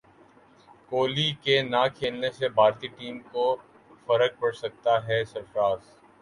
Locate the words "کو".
3.31-3.45